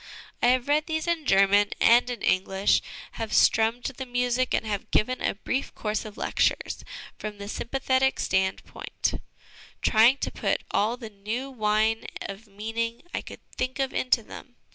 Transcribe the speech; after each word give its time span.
I 0.41 0.47
have 0.47 0.67
read 0.67 0.87
these 0.87 1.05
in 1.05 1.27
German 1.27 1.73
and 1.79 2.09
in 2.09 2.23
English, 2.23 2.81
have 3.21 3.31
strummed 3.31 3.83
the 3.83 4.05
music, 4.07 4.51
and 4.51 4.65
have 4.65 4.89
given 4.89 5.21
a 5.21 5.35
brief 5.35 5.75
course 5.75 6.05
of 6.05 6.17
lectures 6.17 6.83
from 7.19 7.37
the 7.37 7.47
sympathetic 7.47 8.19
stand 8.19 8.65
point, 8.65 9.21
trying 9.83 10.17
to 10.17 10.31
put 10.31 10.63
all 10.71 10.97
the 10.97 11.11
new 11.11 11.51
wine 11.51 12.05
of 12.23 12.47
meaning 12.47 13.03
I 13.13 13.21
could 13.21 13.47
think 13.57 13.77
of 13.77 13.93
into 13.93 14.23
them. 14.23 14.55